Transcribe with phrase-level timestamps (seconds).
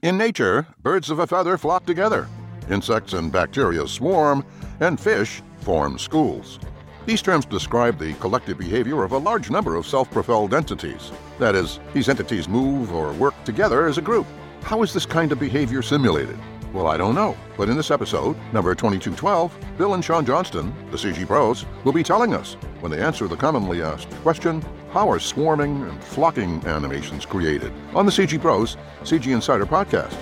[0.00, 2.28] In nature, birds of a feather flock together,
[2.70, 4.44] insects and bacteria swarm,
[4.78, 6.60] and fish form schools.
[7.04, 11.10] These terms describe the collective behavior of a large number of self propelled entities.
[11.40, 14.26] That is, these entities move or work together as a group.
[14.62, 16.38] How is this kind of behavior simulated?
[16.72, 17.36] Well, I don't know.
[17.56, 22.04] But in this episode, number 2212, Bill and Sean Johnston, the CG Bros, will be
[22.04, 27.26] telling us when they answer the commonly asked question How are swarming and flocking animations
[27.26, 27.72] created?
[27.94, 30.14] on the CG Bros CG Insider podcast.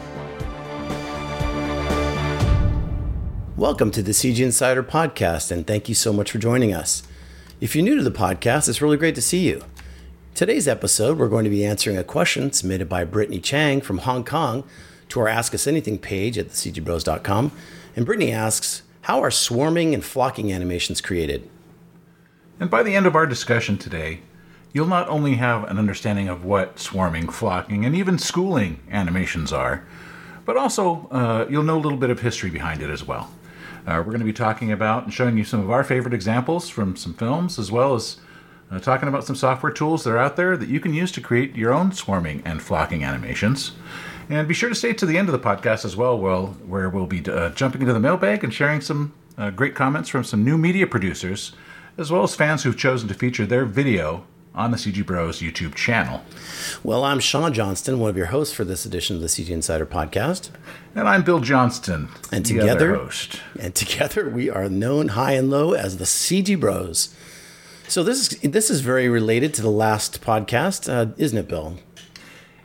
[3.56, 7.04] Welcome to the CG Insider podcast, and thank you so much for joining us.
[7.60, 9.62] If you're new to the podcast, it's really great to see you.
[10.34, 14.24] Today's episode, we're going to be answering a question submitted by Brittany Chang from Hong
[14.24, 14.64] Kong
[15.10, 17.52] to our Ask Us Anything page at thecgbros.com.
[17.94, 21.48] And Brittany asks, How are swarming and flocking animations created?
[22.58, 24.20] And by the end of our discussion today,
[24.76, 29.82] you'll not only have an understanding of what swarming, flocking, and even schooling animations are,
[30.44, 33.32] but also uh, you'll know a little bit of history behind it as well.
[33.86, 36.68] Uh, we're going to be talking about and showing you some of our favorite examples
[36.68, 38.18] from some films, as well as
[38.70, 41.22] uh, talking about some software tools that are out there that you can use to
[41.22, 43.72] create your own swarming and flocking animations.
[44.28, 47.06] And be sure to stay to the end of the podcast as well, where we'll
[47.06, 50.58] be uh, jumping into the mailbag and sharing some uh, great comments from some new
[50.58, 51.52] media producers,
[51.96, 54.26] as well as fans who've chosen to feature their video
[54.56, 56.22] on the CG Bros YouTube channel.
[56.82, 59.84] Well, I'm Sean Johnston, one of your hosts for this edition of the CG Insider
[59.86, 60.48] podcast.
[60.94, 63.40] And I'm Bill Johnston, And the together, other host.
[63.60, 67.14] and together we are known high and low as the CG Bros.
[67.88, 71.76] So this is this is very related to the last podcast, uh, isn't it, Bill?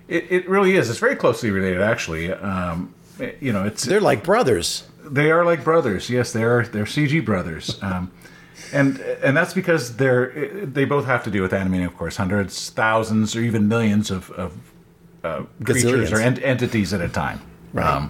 [0.07, 0.89] It, it really is.
[0.89, 2.31] It's very closely related, actually.
[2.33, 2.93] Um,
[3.39, 4.83] you know, it's They're like brothers.
[5.05, 6.09] they are like brothers.
[6.09, 6.63] Yes, they are.
[6.65, 7.77] They're CG brothers.
[7.83, 8.11] Um,
[8.73, 12.69] and and that's because they're they both have to do with animating, of course, hundreds,
[12.69, 14.57] thousands, or even millions of, of
[15.23, 17.41] uh, creatures or ent- entities at a time.
[17.73, 18.09] Right.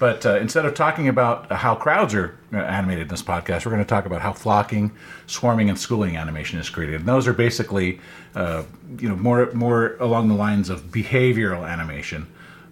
[0.00, 3.72] but uh, instead of talking about how crowds are uh, animated in this podcast, we're
[3.72, 4.92] going to talk about how flocking,
[5.26, 6.96] swarming, and schooling animation is created.
[6.96, 8.00] And those are basically,
[8.34, 8.64] uh,
[8.98, 12.26] you know, more more along the lines of behavioral animation.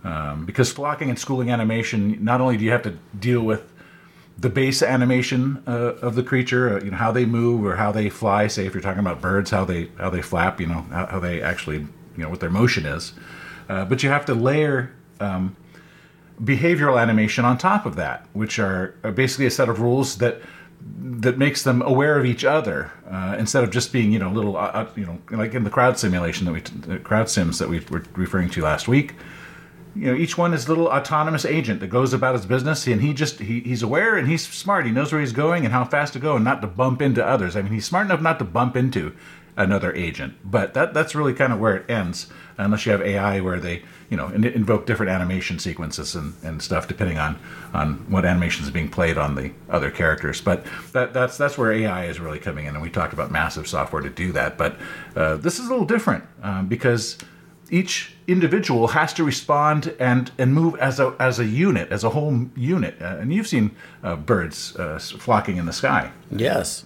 [0.05, 3.72] Um, because flocking and schooling animation, not only do you have to deal with
[4.39, 7.93] the base animation uh, of the creature, uh, you know, how they move or how
[7.93, 8.47] they fly.
[8.47, 11.21] Say, if you're talking about birds, how they how they flap, you know, how, how
[11.21, 13.13] they actually, you know, what their motion is.
[13.69, 15.57] Uh, but you have to layer um,
[16.43, 20.41] behavioral animation on top of that, which are, are basically a set of rules that
[20.99, 24.57] that makes them aware of each other uh, instead of just being, you know, little,
[24.57, 27.79] uh, uh, you know, like in the crowd simulation that we, crowd sims that we
[27.91, 29.15] were referring to last week
[29.95, 33.01] you know each one is a little autonomous agent that goes about his business and
[33.03, 34.87] he just he, he's aware and he's smart.
[34.87, 37.25] He knows where he's going and how fast to go and not to bump into
[37.25, 37.57] others.
[37.57, 39.15] I mean he's smart enough not to bump into
[39.55, 42.27] another agent but that that's really kind of where it ends
[42.57, 46.63] unless you have ai where they you know in, invoke different animation sequences and, and
[46.63, 47.39] stuff depending on
[47.73, 50.41] on what animation is being played on the other characters.
[50.41, 53.67] But that that's that's where ai is really coming in and we talked about massive
[53.67, 54.59] software to do that.
[54.59, 54.77] But
[55.17, 57.17] uh, this is a little different um, because
[57.73, 62.11] each individual has to respond and and move as a as a unit, as a
[62.11, 62.95] whole unit.
[63.01, 63.71] Uh, and you've seen
[64.05, 66.85] uh, birds uh, flocking in the sky, Yes.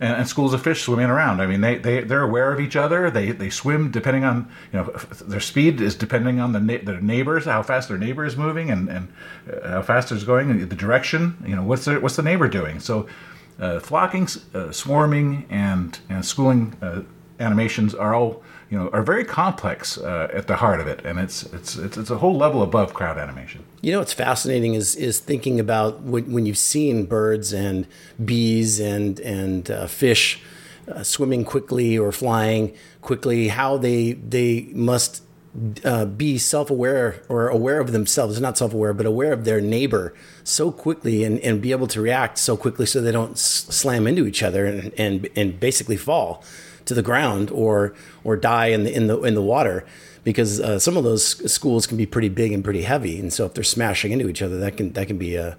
[0.00, 1.40] and, and schools of fish swimming around.
[1.42, 3.10] I mean, they they they're aware of each other.
[3.10, 4.84] They they swim depending on you know
[5.32, 8.70] their speed is depending on the na- their neighbors, how fast their neighbor is moving,
[8.70, 9.08] and and
[9.52, 11.36] uh, how fast it's going, and the direction.
[11.46, 12.80] You know, what's the what's the neighbor doing?
[12.80, 13.06] So.
[13.56, 17.02] Uh, flocking, uh, swarming, and and schooling uh,
[17.38, 18.42] animations are all
[18.74, 21.96] you know are very complex uh, at the heart of it, and it's, it's it's
[21.96, 23.62] it's a whole level above crowd animation.
[23.82, 27.86] You know what's fascinating is is thinking about when, when you've seen birds and
[28.24, 30.42] bees and and uh, fish
[30.90, 35.22] uh, swimming quickly or flying quickly, how they they must
[35.84, 40.12] uh, be self-aware or aware of themselves not self-aware but aware of their neighbor
[40.42, 44.08] so quickly and, and be able to react so quickly so they don't s- slam
[44.08, 46.42] into each other and, and and basically fall
[46.86, 49.84] to the ground or or die in the in the in the water
[50.22, 53.20] because uh, some of those schools can be pretty big and pretty heavy.
[53.20, 55.56] And so if they're smashing into each other that can that can be a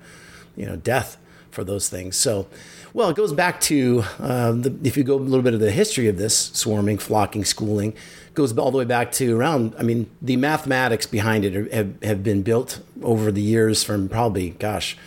[0.56, 1.18] you know death
[1.52, 2.16] for those things.
[2.18, 2.48] So
[2.94, 5.72] well it goes back to uh, the, if you go a little bit of the
[5.72, 7.94] history of this swarming flocking schooling
[8.34, 12.24] goes all the way back to around i mean the mathematics behind it have, have
[12.24, 14.98] been built over the years from probably gosh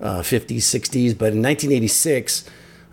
[0.00, 2.44] uh, 50s 60s but in 1986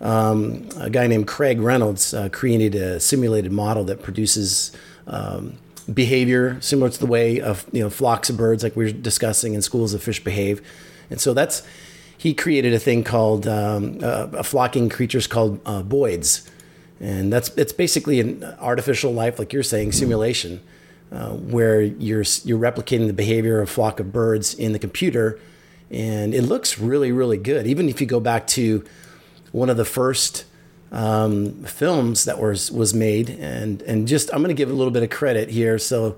[0.01, 4.72] um, a guy named Craig Reynolds uh, created a simulated model that produces
[5.07, 5.57] um,
[5.94, 9.54] behavior similar to the way of you know flocks of birds, like we were discussing,
[9.56, 10.62] and schools of fish behave.
[11.10, 11.63] And so that's
[12.18, 16.50] he created a thing called um, uh, a flocking creatures called uh, boids,
[17.00, 20.62] and that's it's basically an artificial life, like you're saying, simulation.
[21.12, 25.40] uh, where you're you're replicating the behavior of a flock of birds in the computer,
[25.90, 27.66] and it looks really really good.
[27.66, 28.84] Even if you go back to
[29.51, 30.46] one of the first
[30.92, 34.92] um, films that was was made, and and just I'm going to give a little
[34.92, 35.78] bit of credit here.
[35.78, 36.18] So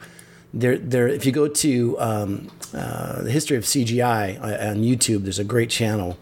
[0.53, 5.23] there there if you go to um, uh, the history of CGI uh, on YouTube,
[5.23, 6.17] there's a great channel,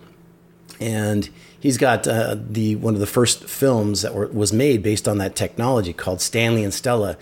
[0.79, 1.29] and
[1.59, 5.17] he's got uh, the one of the first films that were, was made based on
[5.19, 7.17] that technology called Stanley and Stella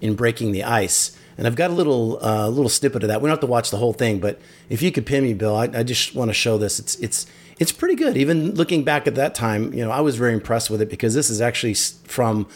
[0.00, 1.16] in Breaking the Ice.
[1.36, 3.20] And I've got a little uh, little snippet of that.
[3.20, 4.38] We don't have to watch the whole thing, but
[4.68, 6.78] if you could pin me, Bill, I, I just want to show this.
[6.78, 7.26] It's it's
[7.60, 8.16] it's pretty good.
[8.16, 11.14] Even looking back at that time, you know, I was very impressed with it because
[11.14, 12.48] this is actually from.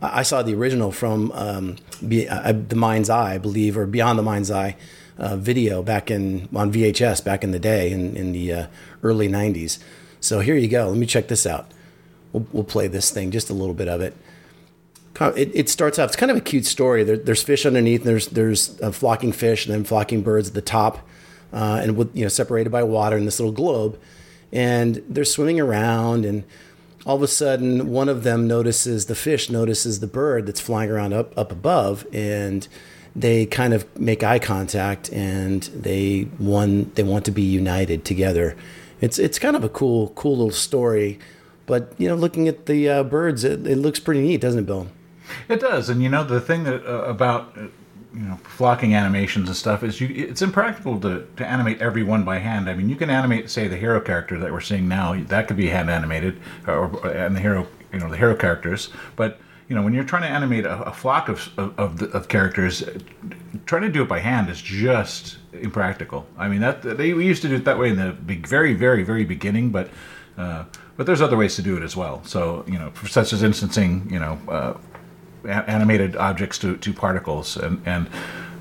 [0.00, 1.76] I saw the original from um,
[2.06, 4.76] Be, uh, the Mind's Eye, I believe, or Beyond the Mind's Eye
[5.18, 8.66] uh, video back in on VHS back in the day in, in the uh,
[9.02, 9.78] early '90s.
[10.20, 10.88] So here you go.
[10.88, 11.70] Let me check this out.
[12.32, 14.16] We'll, we'll play this thing, just a little bit of it.
[15.20, 16.08] It, it starts off.
[16.10, 17.04] It's kind of a cute story.
[17.04, 18.04] There, there's fish underneath.
[18.04, 20.98] There's there's uh, flocking fish and then flocking birds at the top,
[21.52, 23.98] uh, and with you know separated by water in this little globe
[24.52, 26.44] and they're swimming around and
[27.04, 30.90] all of a sudden one of them notices the fish notices the bird that's flying
[30.90, 32.68] around up up above and
[33.14, 38.56] they kind of make eye contact and they one they want to be united together.
[39.00, 41.18] It's it's kind of a cool cool little story
[41.66, 44.66] but you know looking at the uh, birds it, it, looks pretty neat doesn't it
[44.66, 44.88] bill?
[45.48, 47.66] It does and you know the thing that uh, about uh,
[48.14, 52.24] you know flocking animations and stuff is you it's impractical to, to animate every one
[52.24, 52.68] by hand.
[52.68, 55.14] I mean you can animate say the hero character that we're seeing now.
[55.24, 58.90] That could be hand animated or and the hero you know the hero characters.
[59.16, 62.10] But you know when you're trying to animate a, a flock of of, of, the,
[62.10, 62.84] of, characters
[63.64, 66.26] trying to do it by hand is just impractical.
[66.36, 68.12] I mean that they we used to do it that way in the
[68.46, 69.88] very very very beginning but
[70.36, 70.64] uh,
[70.96, 72.22] but there's other ways to do it as well.
[72.24, 74.74] So you know such as instancing you know uh,
[75.46, 78.08] animated objects to, to particles, and and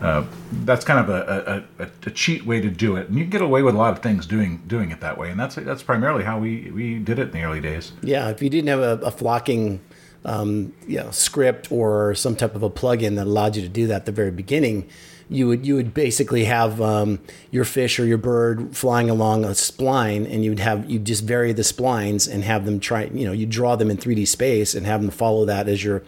[0.02, 0.26] uh,
[0.64, 3.08] that's kind of a, a, a, cheat way to do it.
[3.08, 5.30] And you can get away with a lot of things doing doing it that way,
[5.30, 7.92] and that's that's primarily how we we did it in the early days.
[8.02, 9.82] Yeah, if you didn't have a, a flocking.
[10.24, 13.88] Um, you know, script or some type of a plugin that allowed you to do
[13.88, 14.88] that at the very beginning,
[15.32, 17.20] you would you would basically have um,
[17.50, 21.54] your fish or your bird flying along a spline, and you'd have you just vary
[21.54, 23.06] the splines and have them try.
[23.06, 26.04] You know, you draw them in 3D space and have them follow that as your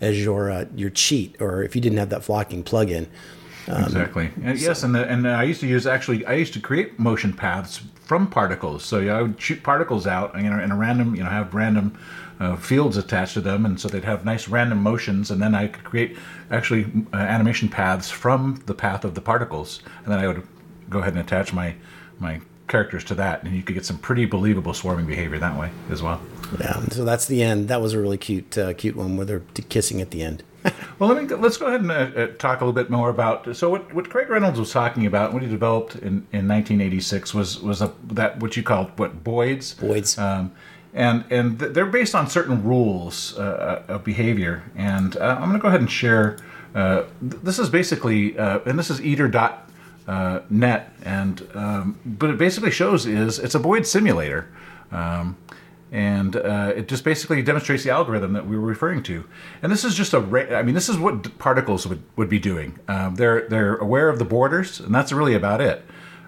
[0.00, 3.06] as your uh, your cheat, or if you didn't have that flocking plugin.
[3.66, 4.30] Um, exactly.
[4.42, 4.66] And so.
[4.66, 7.80] Yes, and the, and I used to use actually I used to create motion paths
[8.04, 8.84] from particles.
[8.84, 11.54] So yeah, I would shoot particles out, you know, in a random, you know, have
[11.54, 11.98] random
[12.40, 15.68] uh, fields attached to them, and so they'd have nice random motions, and then I
[15.68, 16.16] could create
[16.50, 20.46] actually uh, animation paths from the path of the particles, and then I would
[20.90, 21.74] go ahead and attach my
[22.18, 25.70] my characters to that, and you could get some pretty believable swarming behavior that way
[25.90, 26.20] as well.
[26.60, 27.68] Yeah, so that's the end.
[27.68, 30.42] That was a really cute, uh, cute one where they're kissing at the end.
[30.98, 33.54] well, let me let's go ahead and uh, uh, talk a little bit more about.
[33.54, 37.60] So, what, what Craig Reynolds was talking about when he developed in, in 1986 was
[37.60, 39.74] was a, that what you called what Boids.
[39.74, 40.18] Boids.
[40.18, 40.52] Um,
[40.94, 44.62] and and they're based on certain rules uh, uh of behavior.
[44.74, 46.38] And uh, I'm going to go ahead and share.
[47.20, 49.68] this is basically, and this is Eater dot
[50.48, 54.48] net, and um, but it basically shows is it's a Boid simulator.
[54.92, 55.36] Um,
[55.94, 59.24] and uh, it just basically demonstrates the algorithm that we were referring to.
[59.62, 62.40] And this is just a, ra- I mean, this is what particles would, would be
[62.40, 62.80] doing.
[62.88, 65.84] Um, they're they're aware of the borders, and that's really about it.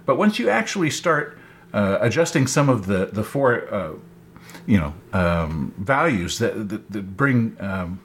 [0.07, 1.37] But once you actually start
[1.75, 3.95] uh, adjusting some of the the four, uh,
[4.67, 7.99] you know, um, values that, that, that bring um,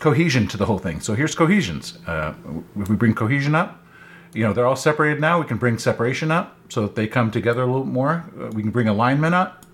[0.00, 0.98] cohesion to the whole thing.
[0.98, 1.96] So here's cohesions.
[2.08, 2.34] Uh,
[2.76, 3.86] if we bring cohesion up,
[4.34, 5.38] you know, they're all separated now.
[5.38, 8.24] We can bring separation up so that they come together a little more.
[8.36, 9.64] Uh, we can bring alignment up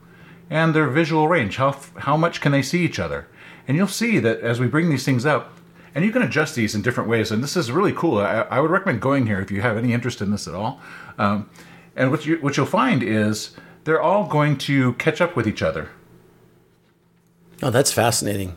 [0.51, 1.57] and their visual range.
[1.57, 3.29] How, how much can they see each other?
[3.67, 5.53] And you'll see that as we bring these things up,
[5.95, 7.31] and you can adjust these in different ways.
[7.31, 8.19] And this is really cool.
[8.19, 10.81] I, I would recommend going here if you have any interest in this at all.
[11.19, 11.51] Um,
[11.97, 13.51] and what, you, what you'll find is
[13.85, 15.91] they're all going to catch up with each other.
[17.63, 18.55] Oh, that's fascinating.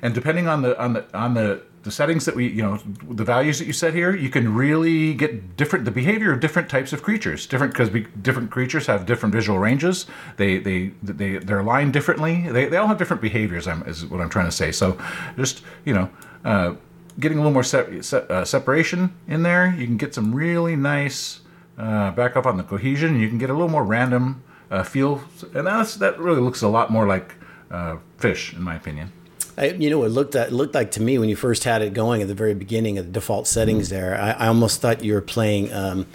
[0.00, 3.24] And depending on the on the on the the settings that we, you know, the
[3.24, 6.92] values that you set here, you can really get different the behavior of different types
[6.92, 7.46] of creatures.
[7.46, 7.90] Different because
[8.22, 10.06] different creatures have different visual ranges.
[10.36, 12.50] They they they they're aligned differently.
[12.50, 13.66] They, they all have different behaviors.
[13.86, 14.72] Is what I'm trying to say.
[14.72, 14.98] So
[15.36, 16.10] just you know,
[16.44, 16.74] uh,
[17.20, 20.76] getting a little more se- se- uh, separation in there, you can get some really
[20.76, 21.40] nice
[21.78, 23.20] uh, back up on the cohesion.
[23.20, 25.22] You can get a little more random uh, feel,
[25.54, 27.36] and that's that really looks a lot more like
[27.70, 29.12] uh, fish, in my opinion.
[29.58, 31.82] I, you know, it looked at, it looked like to me when you first had
[31.82, 33.88] it going at the very beginning of the default settings.
[33.88, 35.72] There, I, I almost thought you were playing.
[35.72, 36.06] Um,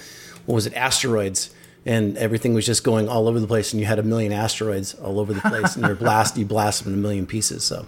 [0.46, 0.74] what was it?
[0.74, 1.54] Asteroids,
[1.86, 4.94] and everything was just going all over the place, and you had a million asteroids
[4.96, 7.64] all over the place, and you blast you blast them in a million pieces.
[7.64, 7.86] So.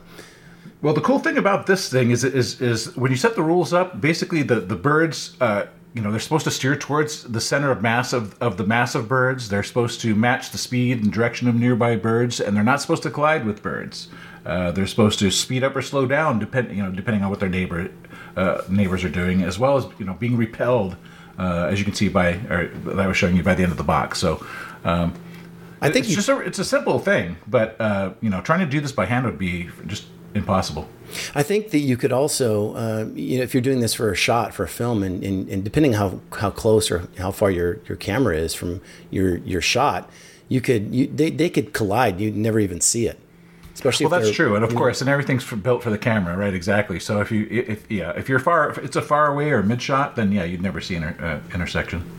[0.82, 3.72] Well, the cool thing about this thing is is is when you set the rules
[3.72, 5.38] up, basically the the birds.
[5.40, 8.66] Uh, you know they're supposed to steer towards the center of mass of, of the
[8.66, 12.54] mass of birds they're supposed to match the speed and direction of nearby birds and
[12.54, 14.10] they're not supposed to collide with birds
[14.46, 17.40] uh, they're supposed to speed up or slow down depend, you know, depending on what
[17.40, 17.90] their neighbor
[18.38, 20.96] uh, neighbors are doing as well as you know being repelled
[21.40, 23.72] uh, as you can see by or that I was showing you by the end
[23.72, 24.46] of the box so
[24.84, 25.14] um,
[25.82, 28.60] I think it's you- just a, it's a simple thing but uh, you know trying
[28.60, 30.88] to do this by hand would be just impossible
[31.34, 34.16] I think that you could also, uh, you know, if you're doing this for a
[34.16, 37.80] shot for a film, and, and, and depending how how close or how far your,
[37.88, 40.10] your camera is from your your shot,
[40.50, 42.20] you could you, they they could collide.
[42.20, 43.20] You'd never even see it.
[43.76, 46.54] Especially Well, that's true, and of course, and everything's for, built for the camera, right?
[46.54, 46.98] Exactly.
[46.98, 49.82] So if you, if yeah, if you're far, if it's a far away or mid
[49.82, 52.10] shot, then yeah, you'd never see an uh, intersection.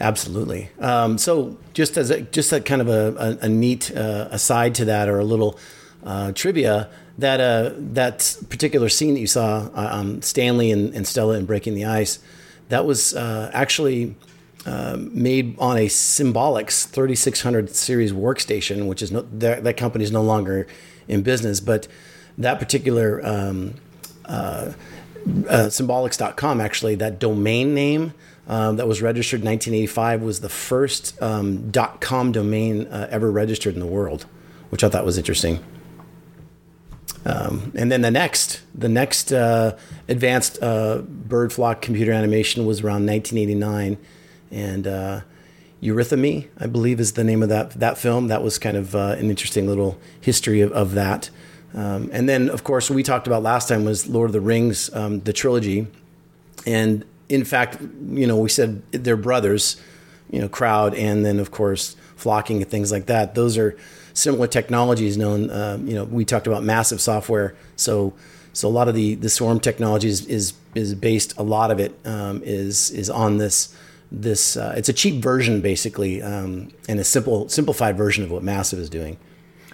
[0.00, 0.70] Absolutely.
[0.80, 4.74] Um, so just as a, just a kind of a, a, a neat uh, aside
[4.76, 5.56] to that, or a little
[6.04, 11.06] uh, trivia, that uh, that particular scene that you saw, uh, um, Stanley and, and
[11.06, 12.18] Stella in Breaking the Ice,
[12.70, 14.16] that was uh, actually
[14.70, 20.12] uh, made on a Symbolics 3600 series workstation, which is no, that, that company is
[20.12, 20.68] no longer
[21.08, 21.88] in business, but
[22.38, 23.74] that particular um,
[24.26, 24.72] uh,
[25.26, 28.14] symbolics.com actually that domain name
[28.46, 33.74] um, that was registered in 1985 was the first um, .com domain uh, ever registered
[33.74, 34.26] in the world
[34.70, 35.58] which i thought was interesting.
[37.26, 39.76] Um, and then the next the next uh,
[40.08, 43.98] advanced uh, bird flock computer animation was around 1989
[44.50, 45.20] and uh,
[45.82, 48.28] Eurhythmy, I believe, is the name of that that film.
[48.28, 51.30] That was kind of uh, an interesting little history of, of that.
[51.74, 54.92] Um, and then, of course, we talked about last time was Lord of the Rings,
[54.94, 55.86] um, the trilogy.
[56.66, 59.80] And in fact, you know, we said they're brothers,
[60.30, 63.34] you know, crowd, and then of course flocking and things like that.
[63.34, 63.76] Those are
[64.12, 65.50] similar technologies known.
[65.50, 68.12] Um, you know, we talked about massive software, so
[68.52, 71.38] so a lot of the the swarm technologies is is, is based.
[71.38, 73.74] A lot of it um, is is on this
[74.10, 74.56] this.
[74.56, 78.78] Uh, it's a cheap version basically, um, and a simple simplified version of what massive
[78.78, 79.16] is doing.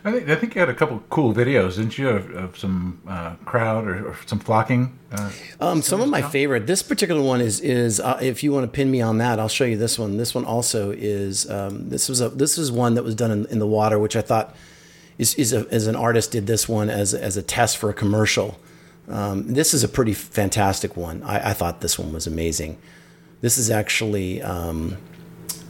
[0.04, 3.00] I think I think you had a couple cool videos, didn't you, of, of some
[3.08, 4.96] uh, crowd or, or some flocking?
[5.10, 6.68] Uh, Um, some of my favorite.
[6.68, 9.48] This particular one is is uh, if you want to pin me on that, I'll
[9.48, 10.16] show you this one.
[10.16, 11.50] This one also is.
[11.50, 14.14] Um, this was a this was one that was done in, in the water, which
[14.14, 14.54] I thought
[15.18, 17.94] is is a, as an artist did this one as as a test for a
[17.94, 18.60] commercial.
[19.08, 21.22] Um, this is a pretty fantastic one.
[21.24, 22.78] I, I thought this one was amazing.
[23.40, 24.42] This is actually.
[24.42, 24.96] Um,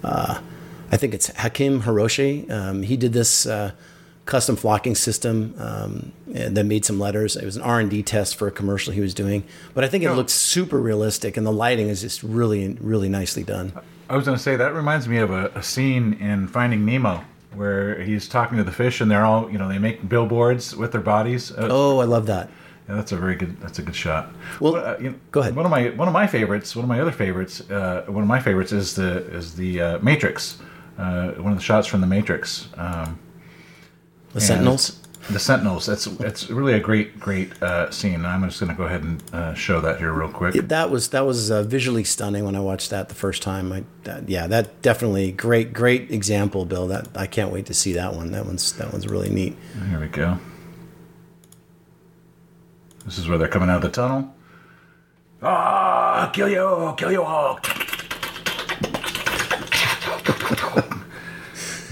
[0.04, 0.40] uh,
[0.92, 2.48] I think it's Hakim Hiroshi.
[2.50, 3.72] Um, he did this uh,
[4.24, 7.34] custom flocking system um, that made some letters.
[7.34, 9.42] It was an R and D test for a commercial he was doing,
[9.74, 10.14] but I think it Oh.
[10.14, 13.72] looks super realistic, and the lighting is just really, really nicely done.
[14.08, 17.24] I was going to say that reminds me of a, a scene in Finding Nemo
[17.54, 20.92] where he's talking to the fish and they're all you know they make billboards with
[20.92, 21.50] their bodies.
[21.56, 22.48] Oh, I love that.
[22.88, 23.60] Yeah, that's a very good.
[23.60, 24.32] That's a good shot.
[24.60, 25.56] Well, What, uh, you know, go ahead.
[25.56, 26.76] One of my one of my favorites.
[26.76, 27.60] One of my other favorites.
[27.68, 30.58] Uh, one of my favorites is the is the uh, Matrix.
[30.98, 32.68] Uh, one of the shots from the Matrix.
[32.76, 33.18] Um,
[34.32, 35.00] The Sentinels.
[35.28, 35.86] The Sentinels.
[35.86, 38.24] That's it's really a great great uh, scene.
[38.24, 40.54] I'm just going to go ahead and uh, show that here real quick.
[40.54, 43.72] That was that was uh, visually stunning when I watched that the first time.
[43.72, 46.86] I that, yeah, that definitely great great example, Bill.
[46.86, 48.30] That I can't wait to see that one.
[48.30, 49.56] That one's that one's really neat.
[49.90, 50.38] Here we go.
[53.06, 54.34] This is where they're coming out of the tunnel.
[55.40, 57.60] Ah, kill you, kill you all.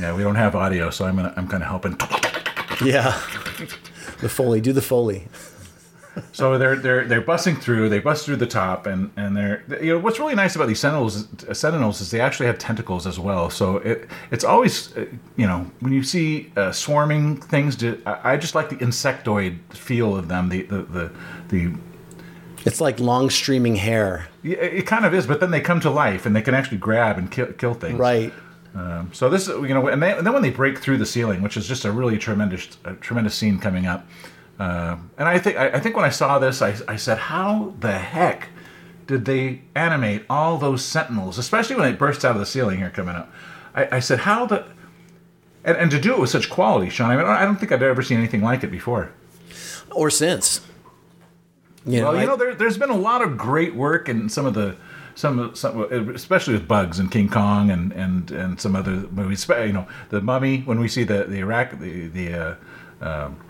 [0.01, 1.97] yeah, we don't have audio, so I'm gonna, I'm kind of helping.
[2.85, 3.13] Yeah,
[4.21, 4.61] the foley.
[4.61, 5.29] Do the foley.
[6.33, 7.89] So they're they're they're busting through.
[7.89, 10.81] They bust through the top, and and they're you know what's really nice about these
[10.81, 13.51] sentinels sentinels is they actually have tentacles as well.
[13.51, 15.07] So it it's always uh,
[15.37, 19.59] you know when you see uh, swarming things, do, I, I just like the insectoid
[19.73, 20.49] feel of them.
[20.49, 21.13] The the the,
[21.49, 21.73] the
[22.65, 24.29] It's like long streaming hair.
[24.43, 26.79] Yeah, it kind of is, but then they come to life and they can actually
[26.79, 27.99] grab and kill, kill things.
[27.99, 28.33] Right.
[28.75, 31.07] Um, so this, is you know, and, they, and then when they break through the
[31.07, 34.07] ceiling, which is just a really tremendous, a tremendous scene coming up.
[34.59, 37.75] Uh, and I think, I, I think when I saw this, I, I said, how
[37.81, 38.49] the heck
[39.07, 42.91] did they animate all those sentinels, especially when it bursts out of the ceiling here
[42.91, 43.33] coming up?
[43.75, 44.65] I, I said, how the,
[45.65, 47.11] and, and to do it with such quality, Sean.
[47.11, 49.13] I mean, I don't think I've ever seen anything like it before.
[49.91, 50.61] Or since.
[51.87, 54.47] You know, Well, you know, there, there's been a lot of great work in some
[54.47, 54.77] of the
[55.15, 55.81] some, some
[56.13, 59.47] especially with bugs and King Kong and and and some other movies.
[59.49, 62.55] You know, the Mummy when we see the the Iraq the the uh,
[63.01, 63.44] um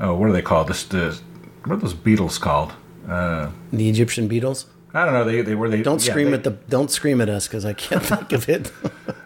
[0.00, 0.68] oh what are they called?
[0.68, 1.18] This the
[1.64, 2.72] what are those beetles called?
[3.08, 4.66] Uh, the Egyptian beetles.
[4.92, 5.24] I don't know.
[5.24, 6.50] They they were they Don't yeah, scream they- at the.
[6.68, 8.72] Don't scream at us because I can't think of it.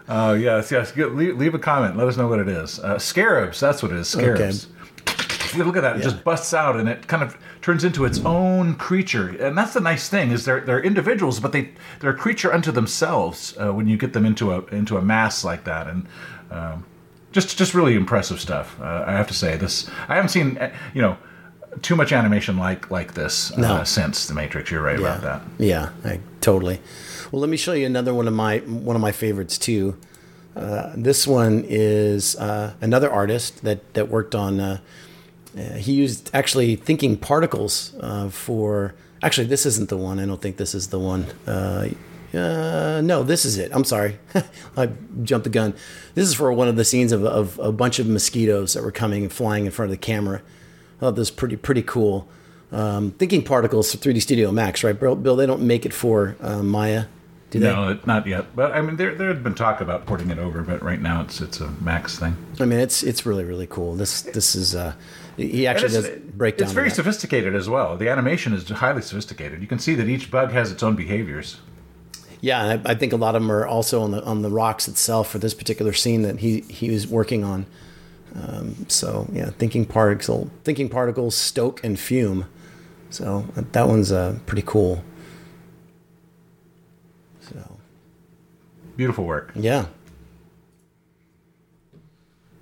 [0.07, 0.93] Oh yes yes.
[0.93, 1.97] Get- Leave, leave a comment.
[1.97, 2.79] Let us know what it is.
[2.79, 3.59] Uh, scarabs.
[3.59, 4.07] That's what it is.
[4.09, 4.67] Scarabs.
[5.55, 8.19] you look at that, it just busts out and it kind of turns into its
[8.27, 9.29] own creature.
[9.29, 12.71] And that's the nice thing is they're they're individuals, but they they're a creature unto
[12.71, 15.87] themselves uh, when you get them into a into a mass like that.
[15.87, 16.07] And
[16.51, 16.85] um,
[17.35, 18.81] just just really impressive stuff.
[18.81, 19.91] Uh, I have to say this.
[20.09, 21.17] I haven't seen uh, you know
[21.83, 23.85] too much animation like like this uh, No.
[23.85, 24.71] since the Matrix.
[24.71, 25.43] You're right about that.
[25.59, 26.79] Yeah, I, totally.
[27.31, 29.97] Well, let me show you another one of my one of my favorites too.
[30.57, 34.61] Uh, this one is uh, another artist that that worked on.
[34.61, 34.79] Uh,
[35.59, 38.95] uh, he used actually thinking particles uh, for.
[39.23, 40.19] Actually, this isn't the one.
[40.21, 41.27] I don't think this is the one.
[42.35, 43.71] Uh, no, this is it.
[43.75, 44.19] I'm sorry,
[44.77, 44.91] I
[45.23, 45.75] jumped the gun.
[46.15, 48.93] This is for one of the scenes of, of a bunch of mosquitoes that were
[48.93, 50.43] coming and flying in front of the camera.
[50.99, 52.29] I thought this was pretty pretty cool.
[52.73, 55.15] Um, thinking particles for 3D Studio Max, right, Bill?
[55.15, 57.05] Bill, they don't make it for uh, Maya,
[57.51, 57.67] do they?
[57.67, 58.57] No, not yet.
[58.57, 61.21] But I mean, there there had been talk about porting it over, but right now
[61.23, 62.37] it's it's a Max thing.
[62.59, 63.95] I mean, it's it's really really cool.
[63.95, 64.95] This this is uh,
[65.37, 66.67] he actually does break down.
[66.67, 67.97] It's very sophisticated as well.
[67.97, 69.61] The animation is highly sophisticated.
[69.61, 71.59] You can see that each bug has its own behaviors.
[72.45, 74.51] Yeah, and I, I think a lot of them are also on the on the
[74.51, 77.65] rocks itself for this particular scene that he he was working on.
[78.35, 82.45] Um, so yeah, thinking particle, thinking particles, stoke and fume.
[83.09, 85.03] So that one's uh, pretty cool.
[87.41, 87.79] So
[88.95, 89.53] Beautiful work.
[89.55, 89.87] yeah,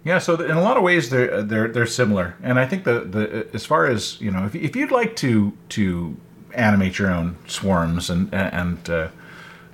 [0.04, 3.00] Yeah, so in a lot of ways they're they're they're similar, and I think the
[3.00, 6.16] the as far as you know, if, if you'd like to to
[6.54, 9.08] animate your own swarms and and uh,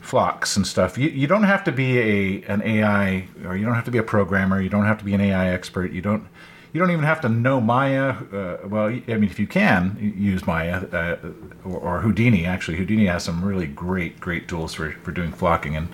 [0.09, 3.75] flocks and stuff, you, you don't have to be a an AI or you don't
[3.75, 4.61] have to be a programmer.
[4.61, 5.93] You don't have to be an AI expert.
[5.93, 6.27] You don't
[6.73, 8.17] you don't even have to know Maya.
[8.33, 11.17] Uh, well, I mean, if you can use Maya uh,
[11.65, 15.77] or, or Houdini, actually, Houdini has some really great great tools for for doing flocking
[15.77, 15.89] and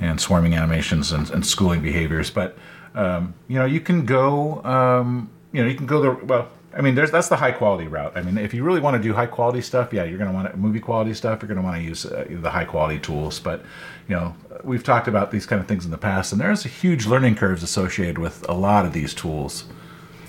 [0.00, 2.30] and swarming animations and, and schooling behaviors.
[2.30, 2.58] But
[2.94, 6.48] um, you know, you can go, um, you know, you can go the well.
[6.76, 8.12] I mean, there's that's the high quality route.
[8.16, 10.34] I mean, if you really want to do high quality stuff, yeah, you're going to
[10.34, 11.40] want to, movie quality stuff.
[11.40, 13.40] You're going to want to use uh, the high quality tools.
[13.40, 13.62] But
[14.08, 17.06] you know, we've talked about these kind of things in the past, and there's huge
[17.06, 19.64] learning curves associated with a lot of these tools.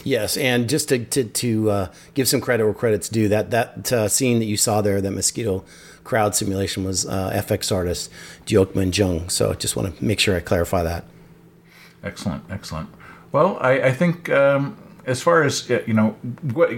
[0.06, 3.92] Yes, and just to to, to uh, give some credit where credit's due, that that
[3.92, 5.66] uh, scene that you saw there, that mosquito
[6.06, 8.10] crowd simulation, was uh, FX artist
[8.46, 9.28] Jiokman Jung.
[9.28, 11.04] So I just want to make sure I clarify that.
[12.04, 12.90] Excellent, excellent.
[13.34, 16.10] Well, I, I think um, as far as uh, you know,
[16.54, 16.70] what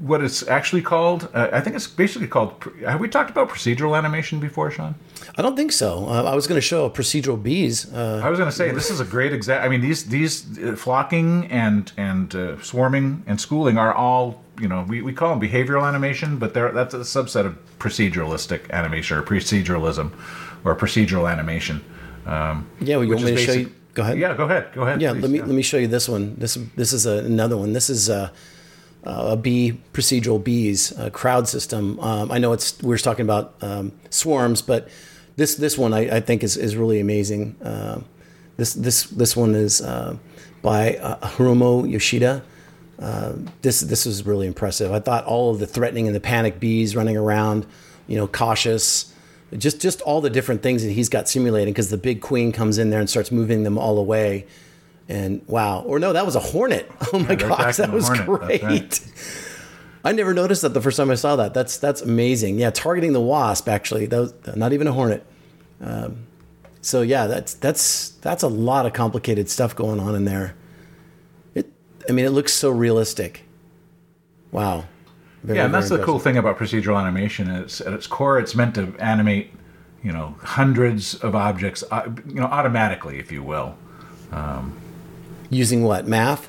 [0.00, 2.52] what it's actually called, uh, I think it's basically called.
[2.84, 4.94] Have we talked about procedural animation before, Sean?
[5.36, 6.06] I don't think so.
[6.06, 7.92] Uh, I was going to show procedural bees.
[7.92, 9.66] Uh, I was going to say this is a great example.
[9.66, 14.68] I mean, these these uh, flocking and and uh, swarming and schooling are all you
[14.68, 19.18] know we, we call them behavioral animation, but they're that's a subset of proceduralistic animation
[19.18, 20.12] or proceduralism
[20.64, 21.84] or procedural animation.
[22.26, 23.72] Um, yeah, we which want me to show you.
[23.96, 24.18] Go ahead.
[24.18, 24.72] Yeah, go ahead.
[24.74, 25.00] Go ahead.
[25.00, 26.36] Yeah, please, let me let me show you this one.
[26.36, 27.72] This this is a, another one.
[27.72, 28.30] This is a,
[29.04, 31.98] a bee procedural bees uh, crowd system.
[32.00, 34.88] Um, I know it's we are talking about um, swarms, but
[35.36, 37.56] this this one I, I think is, is really amazing.
[37.62, 38.04] Um
[38.56, 40.16] this this this one is uh,
[40.62, 42.42] by uh, Hiromo Yoshida.
[42.98, 44.92] Uh, this this was really impressive.
[44.92, 47.66] I thought all of the threatening and the panic bees running around,
[48.06, 49.12] you know, cautious,
[49.56, 52.78] just just all the different things that he's got simulating because the big queen comes
[52.78, 54.46] in there and starts moving them all away.
[55.08, 56.90] And wow, or no, that was a hornet.
[57.12, 58.62] Oh my they're gosh, that was hornet, great.
[58.62, 59.12] right.
[60.04, 61.54] I never noticed that the first time I saw that.
[61.54, 62.58] That's that's amazing.
[62.58, 64.06] Yeah, targeting the wasp actually.
[64.06, 65.24] That was not even a hornet.
[65.80, 66.26] Um,
[66.80, 70.54] so yeah, that's that's that's a lot of complicated stuff going on in there.
[71.54, 71.66] It,
[72.08, 73.44] I mean, it looks so realistic.
[74.52, 74.86] Wow.
[75.46, 77.48] Very, yeah, and that's the cool thing about procedural animation.
[77.48, 79.52] It's at its core, it's meant to animate,
[80.02, 83.76] you know, hundreds of objects, uh, you know, automatically, if you will.
[85.48, 86.48] Using what math?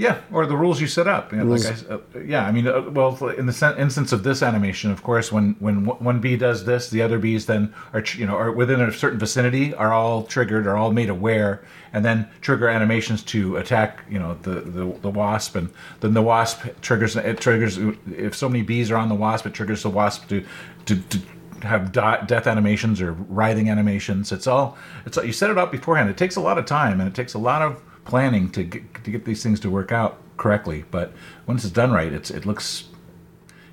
[0.00, 1.30] Yeah, or the rules you set up.
[1.30, 1.60] You know, like
[1.90, 5.02] I, uh, yeah, I mean, uh, well, in the sen- instance of this animation, of
[5.02, 8.26] course, when when w- one bee does this, the other bees then are tr- you
[8.26, 12.26] know are within a certain vicinity are all triggered, are all made aware, and then
[12.40, 15.68] trigger animations to attack you know the the, the wasp, and
[16.00, 17.78] then the wasp triggers it triggers
[18.16, 20.42] if so many bees are on the wasp, it triggers the wasp to
[20.86, 20.96] to.
[20.96, 21.18] to
[21.62, 24.32] have di- death animations or writhing animations.
[24.32, 26.08] It's all it's all, you set it up beforehand.
[26.08, 29.04] It takes a lot of time and it takes a lot of planning to get,
[29.04, 30.84] to get these things to work out correctly.
[30.90, 31.12] But
[31.46, 32.84] once it's done right, it's it looks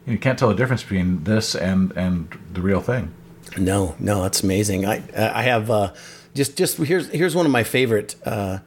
[0.05, 3.11] you can't tell the difference between this and and the real thing.
[3.57, 4.85] No, no, that's amazing.
[4.85, 5.93] I I have uh,
[6.33, 8.15] just just here's here's one of my favorite.
[8.25, 8.59] Uh,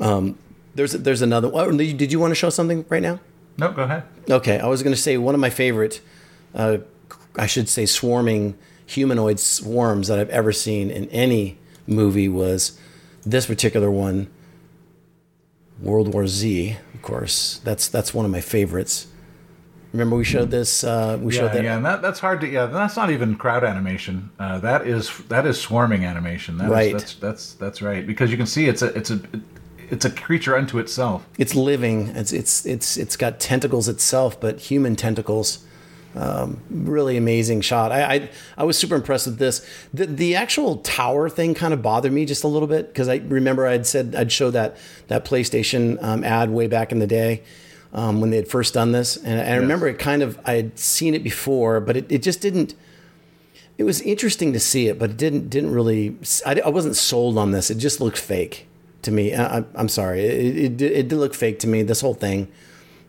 [0.00, 0.38] um,
[0.74, 1.50] there's there's another.
[1.52, 3.20] Oh, did you want to show something right now?
[3.58, 4.04] No, go ahead.
[4.30, 6.00] Okay, I was going to say one of my favorite,
[6.54, 6.78] uh,
[7.36, 12.78] I should say, swarming humanoid swarms that I've ever seen in any movie was
[13.26, 14.28] this particular one.
[15.80, 17.60] World War Z, of course.
[17.64, 19.06] That's that's one of my favorites.
[19.92, 20.84] Remember we showed this.
[20.84, 21.64] Uh, we yeah, showed that.
[21.64, 22.48] yeah, and that, that's hard to.
[22.48, 24.30] Yeah, that's not even crowd animation.
[24.38, 26.58] Uh, that is that is swarming animation.
[26.58, 26.92] That is- Right.
[26.92, 29.20] that's that's that's right because you can see it's a it's a
[29.90, 31.26] it's a creature unto itself.
[31.38, 32.08] It's living.
[32.08, 35.64] It's it's it's it's got tentacles itself, but human tentacles.
[36.16, 37.92] Um, really amazing shot.
[37.92, 39.64] I, I I was super impressed with this.
[39.92, 43.16] The the actual tower thing kind of bothered me just a little bit because I
[43.16, 44.76] remember I'd said I'd show that
[45.08, 47.42] that PlayStation um, ad way back in the day
[47.92, 50.78] um, when they had first done this, and I remember it kind of I had
[50.78, 52.74] seen it before, but it, it just didn't.
[53.76, 56.16] It was interesting to see it, but it didn't didn't really.
[56.44, 57.70] I, I wasn't sold on this.
[57.70, 58.66] It just looked fake
[59.02, 59.34] to me.
[59.34, 60.24] I, I- I'm sorry.
[60.24, 61.82] It, it, did- it did look fake to me.
[61.82, 62.48] This whole thing,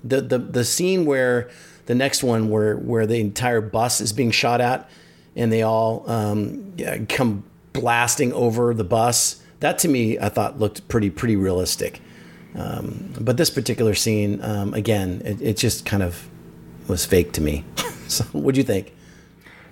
[0.03, 1.49] the the the scene where
[1.89, 4.87] the next one where where the entire bus is being shot at,
[5.35, 9.41] and they all um, yeah, come blasting over the bus.
[9.61, 11.99] That to me, I thought looked pretty pretty realistic.
[12.53, 16.29] Um, but this particular scene, um, again, it, it just kind of
[16.87, 17.65] was fake to me.
[18.07, 18.93] so, what'd you think?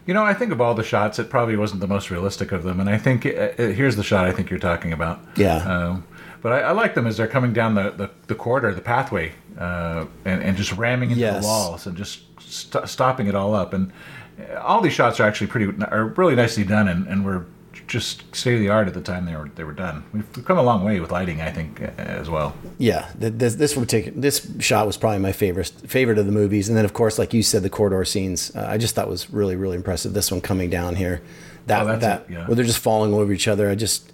[0.08, 2.64] You know, I think of all the shots, it probably wasn't the most realistic of
[2.64, 2.80] them.
[2.80, 5.20] And I think uh, uh, here's the shot I think you're talking about.
[5.36, 5.58] Yeah.
[5.58, 6.04] Um,
[6.48, 9.34] but I, I like them as they're coming down the, the, the corridor, the pathway,
[9.60, 11.42] uh, and, and just ramming into Yes.
[11.44, 13.74] the walls and just st- stopping it all up.
[13.74, 13.92] And
[14.40, 17.46] uh, all these shots are actually pretty, are really nicely done and, and were
[17.88, 20.04] just state of the art at the time they were they were done.
[20.14, 22.54] We've, we've come a long way with lighting, I think, as well.
[22.78, 26.78] Yeah, this this particular this shot was probably my favorite favorite of the movies, and
[26.78, 28.54] then of course, like you said, the corridor scenes.
[28.56, 30.14] Uh, I just thought was really really impressive.
[30.14, 31.22] This one coming down here,
[31.68, 32.48] that Oh, that it, yeah.
[32.48, 33.70] where they're just falling over each other.
[33.70, 34.12] I just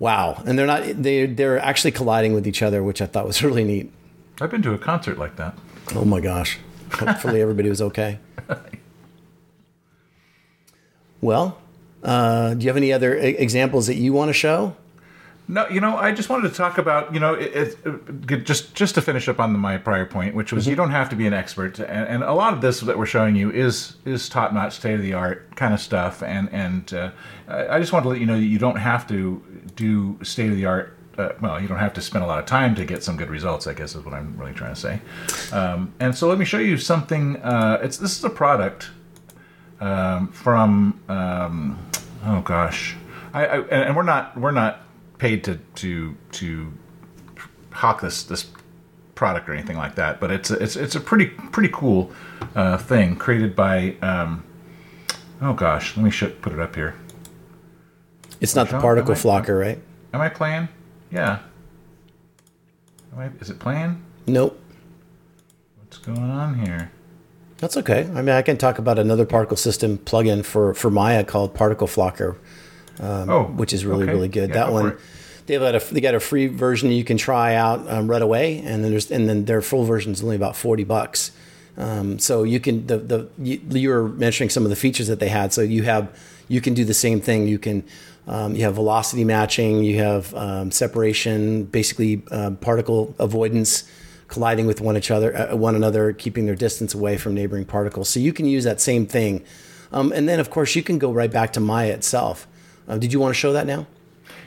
[0.00, 3.40] wow, and they're not they they're actually colliding with each other, which I thought was
[3.44, 3.92] really neat.
[4.40, 5.56] I've been to a concert like that.
[5.94, 6.58] Oh my gosh!
[6.94, 8.18] Hopefully everybody was okay.
[11.22, 11.58] Well,
[12.02, 14.74] uh, do you have any other examples that you want to show?
[15.50, 17.78] No, you know, I just wanted to talk about, you know, it, it,
[18.30, 21.08] it- just just to finish up on my prior point, which was you don't have
[21.10, 23.96] to be an expert, and, and a lot of this that we're showing you is
[24.04, 27.10] is top notch, state of the art kind of stuff, and and uh,
[27.48, 29.42] I just wanted to let you know that you don't have to
[29.74, 30.96] do state of the art.
[31.18, 33.28] Uh, well, you don't have to spend a lot of time to get some good
[33.28, 33.66] results.
[33.66, 35.00] I guess is what I'm really trying to say.
[35.52, 37.36] Um, and so let me show you something.
[37.42, 38.90] Uh, it's this is a product
[39.80, 41.76] um, from um,
[42.24, 42.94] oh gosh,
[43.34, 44.82] I, I and we're not we're not
[45.20, 46.72] paid to to to
[47.70, 48.46] hawk this this
[49.14, 52.10] product or anything like that, but it's a, it's it's a pretty pretty cool
[52.56, 54.42] uh, thing created by um,
[55.42, 56.94] oh gosh, let me sh- put it up here.
[58.40, 59.78] It's not the particle I- flocker, right?
[60.14, 60.68] Am I playing?
[61.12, 61.40] Yeah.
[63.12, 64.02] Am I, is it playing?
[64.26, 64.58] Nope.
[65.78, 66.90] What's going on here?
[67.58, 68.08] That's okay.
[68.14, 71.86] I mean, I can talk about another particle system plugin for for Maya called Particle
[71.86, 72.36] Flocker,
[73.00, 74.12] oh, which is really okay.
[74.12, 74.50] really good.
[74.50, 74.98] Yeah, that go one,
[75.46, 78.58] they got a they got a free version you can try out um, right away,
[78.58, 81.32] and then there's and then their full version is only about forty bucks.
[81.76, 85.18] Um, so you can the the you, you were mentioning some of the features that
[85.18, 85.52] they had.
[85.52, 86.16] So you have
[86.48, 87.46] you can do the same thing.
[87.46, 87.84] You can
[88.26, 93.84] um, you have velocity matching, you have um, separation, basically um, particle avoidance,
[94.28, 98.08] colliding with one each other, uh, one another, keeping their distance away from neighboring particles.
[98.08, 99.44] So you can use that same thing,
[99.90, 102.46] um, and then of course you can go right back to Maya itself.
[102.88, 103.86] Uh, did you want to show that now?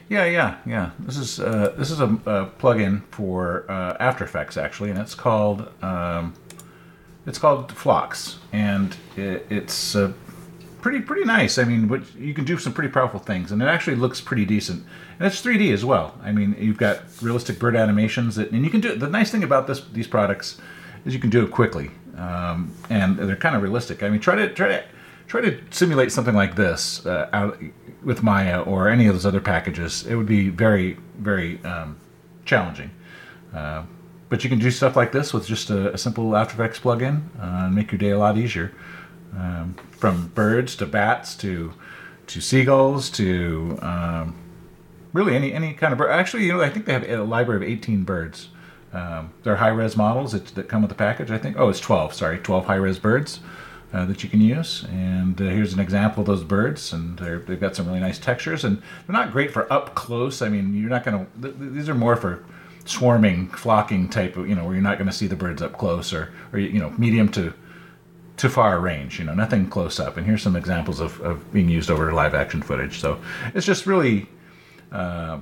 [0.10, 0.92] Yeah, yeah, yeah.
[1.00, 5.16] This is uh, this is a, a plugin for uh, After Effects actually, and it's
[5.16, 6.34] called um,
[7.26, 10.12] it's called Flux, and it, it's uh,
[10.82, 11.58] pretty pretty nice.
[11.58, 14.86] I mean, you can do some pretty powerful things, and it actually looks pretty decent.
[15.18, 16.20] And it's 3D as well.
[16.22, 18.96] I mean, you've got realistic bird animations, that, and you can do.
[18.96, 20.60] The nice thing about this these products
[21.06, 24.04] is you can do it quickly, um, and they're kind of realistic.
[24.04, 24.84] I mean, try to try to
[25.28, 27.58] try to simulate something like this uh, out
[28.04, 30.06] with Maya or any of those other packages.
[30.06, 32.00] It would be very very um,
[32.46, 32.92] challenging.
[33.54, 33.84] Uh,
[34.30, 37.28] but you can do stuff like this with just a, a simple After Effects plugin
[37.40, 38.74] uh, and make your day a lot easier.
[39.38, 41.74] Um, from birds to bats to
[42.28, 44.36] to seagulls to um,
[45.12, 46.12] really any any kind of bird.
[46.12, 48.50] Actually, you know, I think they have a library of 18 birds.
[48.92, 51.32] Um, they're high res models that, that come with the package.
[51.32, 51.58] I think.
[51.58, 52.14] Oh, it's 12.
[52.14, 53.40] Sorry, 12 high res birds
[53.94, 54.84] uh, that you can use.
[54.90, 58.20] And uh, here's an example of those birds, and they're, they've got some really nice
[58.20, 58.64] textures.
[58.64, 60.42] And they're not great for up close.
[60.42, 61.42] I mean, you're not going to.
[61.42, 62.44] Th- th- these are more for
[62.86, 64.50] swarming, flocking type of.
[64.50, 66.80] You know, where you're not going to see the birds up close, or or you
[66.80, 67.54] know, medium to
[68.38, 70.18] to far range, you know, nothing close up.
[70.18, 73.00] And here's some examples of, of being used over live action footage.
[73.00, 73.22] So
[73.54, 74.28] it's just really
[74.92, 75.40] uh,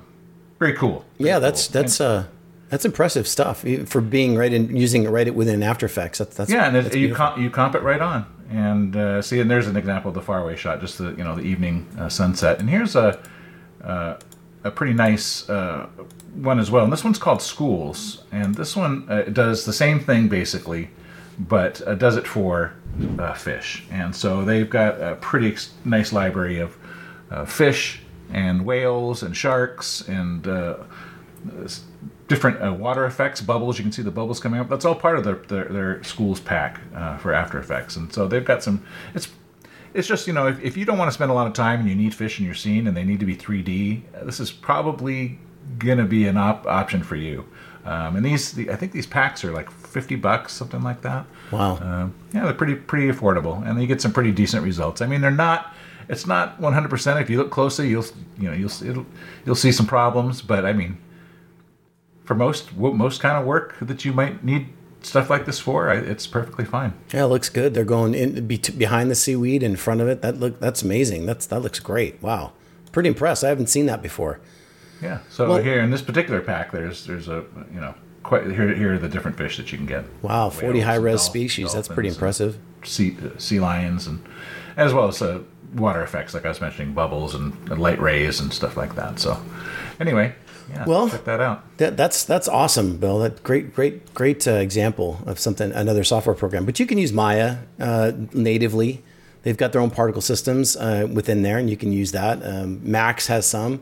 [0.59, 1.05] very cool.
[1.17, 1.81] Yeah, that's cool.
[1.81, 2.25] that's uh
[2.69, 6.19] that's impressive stuff for being right in using it right within After Effects.
[6.19, 8.25] That's that's yeah, and that's it, you comp, you comp it right on.
[8.51, 11.35] And uh, see, and there's an example of the faraway shot, just the you know
[11.35, 12.59] the evening uh, sunset.
[12.59, 13.21] And here's a
[13.81, 14.17] uh,
[14.63, 15.87] a pretty nice uh,
[16.35, 19.99] one as well, and this one's called Schools, and this one uh, does the same
[20.01, 20.89] thing basically,
[21.39, 22.73] but uh, does it for
[23.37, 23.85] fish.
[23.89, 26.77] And so they've got a pretty ex- nice library of
[27.49, 28.01] fish
[28.33, 30.45] and whales and sharks and
[32.32, 33.78] different uh, water effects, bubbles.
[33.78, 34.70] You can see the bubbles coming up.
[34.70, 38.26] That's all part of their their, their schools pack uh, for After Effects, and so
[38.26, 38.86] they've got some.
[39.13, 39.28] It's
[39.94, 41.82] it's just you know if, if you don't want to spend a lot of time
[41.82, 44.39] and you need fish in your scene and they need to be 3D, uh, this
[44.39, 45.39] is probably
[45.78, 47.46] gonna be an op- option for you.
[47.84, 51.26] Um, and these, the, I think these packs are like 50 bucks, something like that.
[51.52, 51.78] Wow.
[51.78, 55.02] Um, yeah, they're pretty pretty affordable, and you get some pretty decent results.
[55.02, 55.74] I mean, they're not.
[56.08, 56.89] It's not 100.
[56.89, 58.06] percent If you look closely, you'll
[58.39, 59.06] you know you'll it'll,
[59.46, 60.98] you'll see some problems, but I mean,
[62.23, 64.67] for most most kind of work that you might need
[65.01, 66.93] stuff like this for, I, it's perfectly fine.
[67.13, 67.73] Yeah, it looks good.
[67.73, 70.21] They're going in be, behind the seaweed in front of it.
[70.21, 71.25] That look that's amazing.
[71.25, 72.21] That's that looks great.
[72.21, 72.53] Wow,
[72.91, 73.43] pretty impressed.
[73.43, 74.39] I haven't seen that before.
[75.01, 75.19] Yeah.
[75.29, 78.93] So Well- here in this particular pack, there's there's a you know quite here here
[78.93, 80.05] are the different fish that you can get.
[80.21, 81.73] Wow, forty Whales high res species.
[81.73, 82.60] That's pretty impressive.
[82.84, 84.23] Sea uh, sea lions and
[84.77, 85.41] as well as uh,
[85.73, 89.19] water effects like I was mentioning, bubbles and, and light rays and stuff like that.
[89.19, 89.41] So
[89.99, 90.36] anyway,
[90.73, 91.63] yeah, Well- check that out.
[91.77, 93.19] That, that's that's awesome, Bill.
[93.19, 96.65] That great, great, great uh, example of something another software program.
[96.65, 99.03] But you can use Maya uh, natively.
[99.43, 102.45] They've got their own particle systems uh, within there, and you can use that.
[102.45, 103.81] Um, Max has some.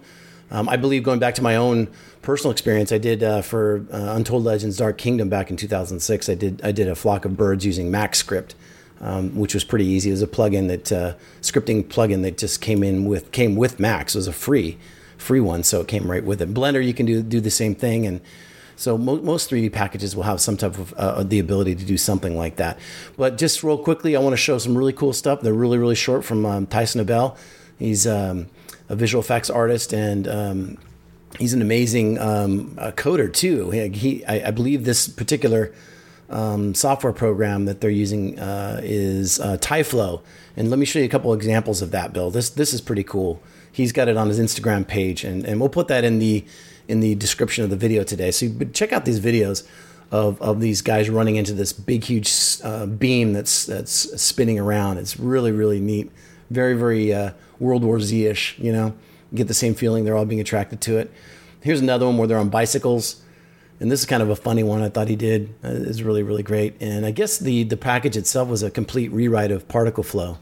[0.51, 1.89] Um, I believe going back to my own
[2.21, 6.29] personal experience, I did uh, for uh, Untold Legends: Dark Kingdom back in 2006.
[6.29, 8.55] I did I did a flock of birds using Max Script,
[9.01, 10.09] um, which was pretty easy.
[10.09, 13.79] It was a plugin that uh, scripting plugin that just came in with came with
[13.79, 14.15] Max.
[14.15, 14.77] It was a free
[15.19, 16.53] free one, so it came right with it.
[16.53, 18.21] Blender, you can do do the same thing, and
[18.75, 21.97] so mo- most 3D packages will have some type of uh, the ability to do
[21.97, 22.79] something like that.
[23.17, 25.41] But just real quickly, I want to show some really cool stuff.
[25.41, 27.37] They're really really short from um, Tyson Ibele.
[27.77, 28.47] He's um,
[28.89, 30.77] a visual effects artist and um,
[31.37, 33.69] he's an amazing um, coder too.
[33.71, 35.73] He, he I, I believe this particular
[36.29, 40.21] um, software program that they're using uh, is uh, Tyflow,
[40.55, 42.13] and let me show you a couple examples of that.
[42.13, 43.41] Bill, this this is pretty cool.
[43.79, 46.45] He's got it on his Instagram page, and, and we'll put that in the
[46.89, 48.29] in the description of the video today.
[48.31, 49.65] So check out these videos
[50.11, 52.29] of, of these guys running into this big huge
[52.61, 54.97] uh, beam that's that's spinning around.
[54.97, 56.11] It's really really neat.
[56.49, 58.59] Very very uh, World War Z ish.
[58.59, 58.87] You know,
[59.31, 60.03] you get the same feeling.
[60.03, 61.09] They're all being attracted to it.
[61.61, 63.21] Here's another one where they're on bicycles
[63.79, 64.81] and this is kind of a funny one.
[64.81, 66.75] I thought he did uh, is really really great.
[66.81, 70.37] And I guess the the package itself was a complete rewrite of Particle Flow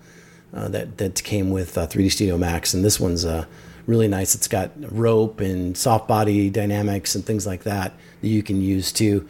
[0.53, 2.73] uh, that that came with uh, 3D Studio Max.
[2.73, 3.45] And this one's uh,
[3.85, 4.35] really nice.
[4.35, 8.91] It's got rope and soft body dynamics and things like that that you can use
[8.91, 9.27] too.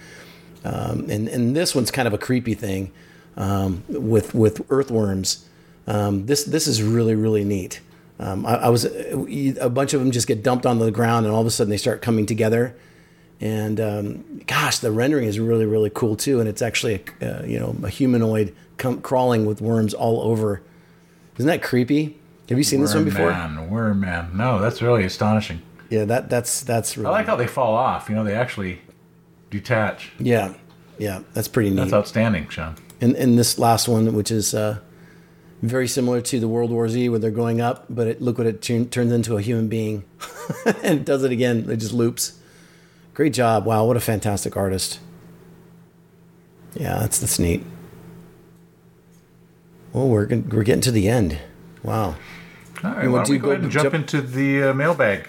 [0.64, 2.92] Um, and and this one's kind of a creepy thing
[3.36, 5.46] um, with with earthworms.
[5.88, 7.82] Um, this this is really really neat.
[8.20, 11.36] Um, I, I was a bunch of them just get dumped onto the ground, and
[11.36, 12.76] all of a sudden they start coming together
[13.40, 16.40] and um, gosh, the rendering is really really cool too.
[16.40, 20.62] And it's actually a, uh, you know a humanoid com- crawling with worms all over.
[21.38, 22.18] Isn't that creepy?
[22.50, 23.30] Have you seen this one Worm before?
[23.32, 24.32] Man, worm man.
[24.36, 25.62] No, that's really astonishing.
[25.90, 28.10] Yeah, that that's that's really I like how they fall off.
[28.10, 28.82] You know, they actually
[29.50, 30.12] detach.
[30.20, 30.54] yeah
[30.98, 31.78] yeah that's pretty neat.
[31.78, 32.76] That's outstanding, Sean.
[33.00, 34.80] and and this last one, which is uh,
[35.62, 38.48] very similar to the World War Z, where they're going up, but it, look what
[38.48, 40.04] it turn, turns into a human being,
[40.66, 41.70] and it does it again.
[41.70, 42.40] It just loops.
[43.14, 43.66] Great job!
[43.66, 45.00] Wow, what a fantastic artist.
[46.76, 47.64] Yeah, that's that's neat.
[49.94, 51.40] Well, we're gon- we're getting to the end.
[51.84, 52.16] Wow,
[52.84, 54.64] All right, You why want don't we to go ahead and jump jump- into the
[54.70, 55.28] uh, mailbag?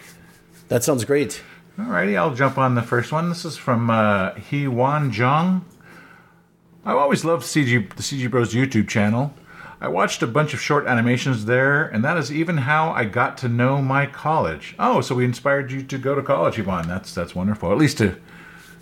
[0.68, 1.42] that sounds great.
[1.78, 3.28] All righty, I'll jump on the first one.
[3.28, 5.62] This is from uh, He Wan Zhang.
[6.84, 9.32] I've always loved CG, the CG Bros YouTube channel.
[9.80, 13.38] I watched a bunch of short animations there, and that is even how I got
[13.38, 14.74] to know my college.
[14.78, 16.88] Oh, so we inspired you to go to college, Yvonne.
[16.88, 17.70] That's that's wonderful.
[17.70, 18.16] At least to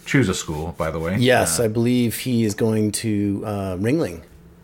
[0.06, 1.16] choose a school, by the way.
[1.18, 4.22] Yes, I believe he is going to uh, Ringling,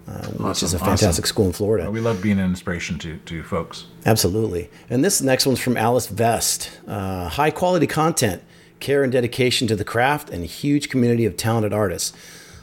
[0.09, 1.25] uh, which is a fantastic awesome.
[1.25, 1.87] school in Florida.
[1.87, 3.87] Uh, we love being an inspiration to to folks.
[4.05, 4.69] Absolutely.
[4.91, 6.71] And this next one's from Alice Vest.
[6.87, 8.43] Uh, high quality content,
[8.81, 12.13] care and dedication to the craft, and a huge community of talented artists.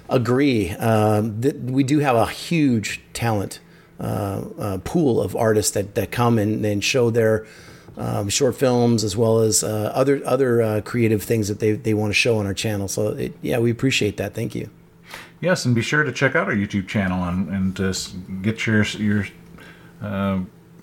[0.10, 0.72] Agree.
[0.72, 3.60] Um, th- we do have a huge talent
[4.00, 7.46] uh, uh, pool of artists that, that come and, and show their
[7.98, 11.94] um, short films as well as uh, other other uh, creative things that they, they
[11.94, 12.88] want to show on our channel.
[12.88, 14.34] So, it, yeah, we appreciate that.
[14.34, 14.70] Thank you.
[15.42, 17.94] Yes, and be sure to check out our YouTube channel and and uh,
[18.42, 19.26] get your your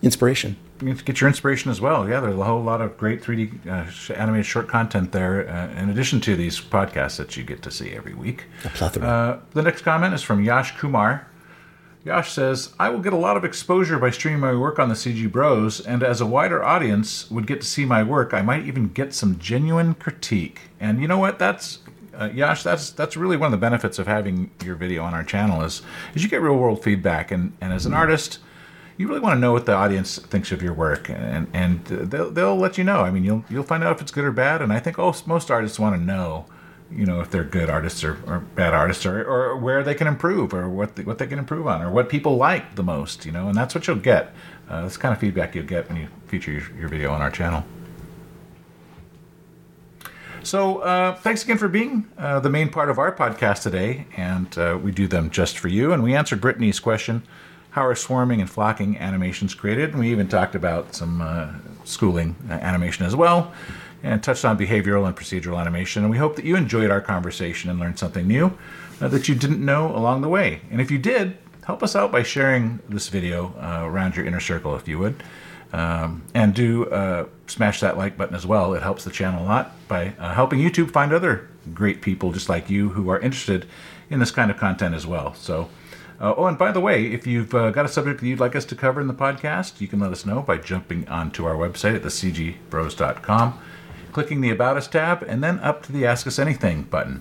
[0.02, 0.56] Inspiration.
[0.78, 2.08] get your inspiration as well.
[2.08, 5.88] Yeah, there's a whole lot of great 3D uh, animated short content there, uh, in
[5.88, 8.44] addition to these podcasts that you get to see every week.
[8.64, 9.06] A plethora.
[9.06, 11.26] Uh, the next comment is from Yash Kumar.
[12.04, 14.94] Yash says, I will get a lot of exposure by streaming my work on the
[14.94, 18.64] CG Bros, and as a wider audience would get to see my work, I might
[18.64, 20.60] even get some genuine critique.
[20.78, 21.40] And you know what?
[21.40, 21.78] That's
[22.18, 25.24] uh, Yash, that's that's really one of the benefits of having your video on our
[25.24, 25.82] channel is
[26.14, 28.38] is you get real world feedback, and and as an artist,
[28.96, 32.30] you really want to know what the audience thinks of your work, and and they'll
[32.30, 33.00] they'll let you know.
[33.00, 35.14] I mean, you'll you'll find out if it's good or bad, and I think oh,
[35.26, 36.46] most artists want to know
[36.90, 40.06] you know if they're good artists or, or bad artists or, or where they can
[40.06, 43.26] improve or what they, what they can improve on or what people like the most
[43.26, 44.32] you know and that's what you'll get.
[44.68, 47.20] Uh, that's the kind of feedback you'll get when you feature your, your video on
[47.20, 47.64] our channel
[50.46, 54.56] so uh, thanks again for being uh, the main part of our podcast today and
[54.58, 57.22] uh, we do them just for you and we answered brittany's question
[57.70, 61.48] how are swarming and flocking animations created and we even talked about some uh,
[61.84, 63.52] schooling animation as well
[64.02, 66.02] and touched on behavioral and procedural animation.
[66.02, 68.56] And we hope that you enjoyed our conversation and learned something new
[69.00, 70.60] uh, that you didn't know along the way.
[70.70, 74.40] And if you did, help us out by sharing this video uh, around your inner
[74.40, 75.22] circle, if you would.
[75.72, 78.72] Um, and do uh, smash that like button as well.
[78.74, 82.48] It helps the channel a lot by uh, helping YouTube find other great people just
[82.48, 83.66] like you who are interested
[84.08, 85.34] in this kind of content as well.
[85.34, 85.68] So,
[86.20, 88.54] uh, oh, and by the way, if you've uh, got a subject that you'd like
[88.54, 91.56] us to cover in the podcast, you can let us know by jumping onto our
[91.56, 93.60] website at thecgbros.com
[94.16, 97.20] clicking the About Us tab, and then up to the Ask Us Anything button,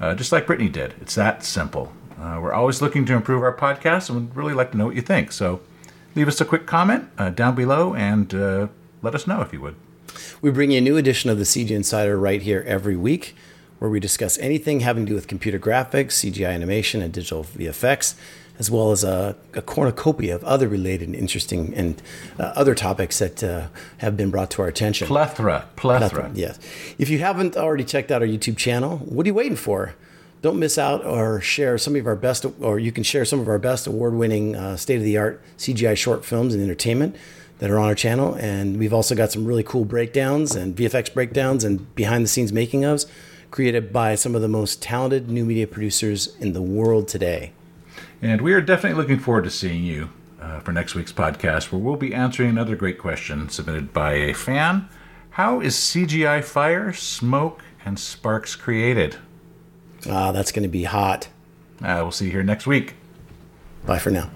[0.00, 0.92] uh, just like Brittany did.
[1.00, 1.92] It's that simple.
[2.20, 4.96] Uh, we're always looking to improve our podcast and would really like to know what
[4.96, 5.30] you think.
[5.30, 5.60] So
[6.14, 8.68] leave us a quick comment uh, down below and uh,
[9.02, 9.76] let us know if you would.
[10.40, 13.34] We bring you a new edition of the CG Insider right here every week,
[13.78, 18.14] where we discuss anything having to do with computer graphics, CGI animation, and digital VFX
[18.58, 22.00] as well as a, a cornucopia of other related and interesting and
[22.38, 23.66] uh, other topics that uh,
[23.98, 25.06] have been brought to our attention.
[25.06, 26.30] Plethora, plethora, plethora.
[26.34, 26.58] Yes.
[26.98, 29.94] If you haven't already checked out our YouTube channel, what are you waiting for?
[30.42, 33.48] Don't miss out or share some of our best, or you can share some of
[33.48, 37.14] our best award winning, uh, state of the art CGI short films and entertainment
[37.60, 38.34] that are on our channel.
[38.34, 42.52] And we've also got some really cool breakdowns and VFX breakdowns and behind the scenes
[42.52, 43.06] making ofs
[43.52, 47.52] created by some of the most talented new media producers in the world today.
[48.20, 51.80] And we are definitely looking forward to seeing you uh, for next week's podcast, where
[51.80, 54.88] we'll be answering another great question submitted by a fan.
[55.30, 59.18] How is CGI fire, smoke, and sparks created?
[60.08, 61.28] Ah, that's going to be hot.
[61.82, 62.94] Uh, we'll see you here next week.
[63.86, 64.30] Bye for now.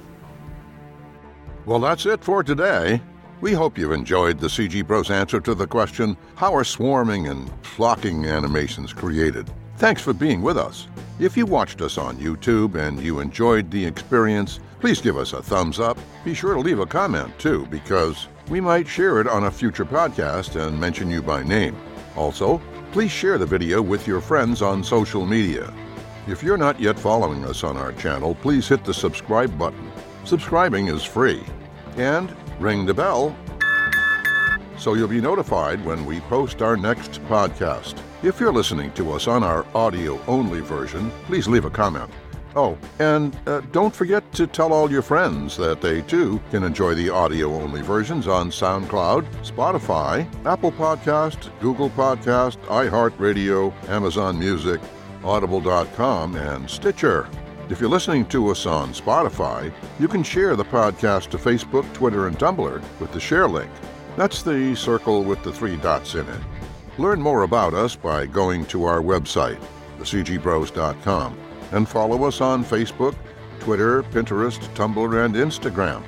[1.65, 3.01] Well, that's it for today.
[3.41, 7.51] We hope you've enjoyed the CG Bros answer to the question How are swarming and
[7.65, 9.51] flocking animations created?
[9.77, 10.87] Thanks for being with us.
[11.19, 15.43] If you watched us on YouTube and you enjoyed the experience, please give us a
[15.43, 15.99] thumbs up.
[16.25, 19.85] Be sure to leave a comment too, because we might share it on a future
[19.85, 21.77] podcast and mention you by name.
[22.17, 22.61] Also,
[22.97, 25.71] please share the video with your friends on social media.
[26.27, 29.93] If you're not yet following us on our channel, please hit the subscribe button.
[30.25, 31.45] Subscribing is free.
[31.99, 33.37] And ring the bell
[34.79, 38.01] so you'll be notified when we post our next podcast.
[38.23, 42.11] If you're listening to us on our audio only version, please leave a comment.
[42.57, 46.95] Oh, and uh, don't forget to tell all your friends that they too can enjoy
[46.95, 54.81] the audio only versions on SoundCloud, Spotify, Apple Podcast, Google Podcast, iHeartRadio, Amazon Music,
[55.23, 57.29] Audible.com, and Stitcher.
[57.69, 62.27] If you're listening to us on Spotify, you can share the podcast to Facebook, Twitter,
[62.27, 63.71] and Tumblr with the share link.
[64.17, 66.41] That's the circle with the three dots in it.
[66.97, 69.61] Learn more about us by going to our website,
[69.99, 71.39] thecgbros.com,
[71.73, 73.15] and follow us on Facebook,
[73.61, 76.03] Twitter, Pinterest, Tumblr, and Instagram.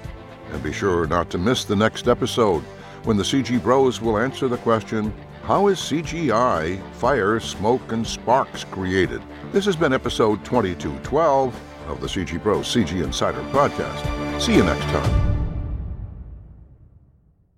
[0.52, 2.62] And be sure not to miss the next episode
[3.04, 8.64] when the CG Bros will answer the question How is CGI, fire, smoke, and sparks
[8.64, 9.22] created?
[9.52, 14.40] This has been episode 2212 of the CG Bros CG Insider Podcast.
[14.40, 15.27] See you next time.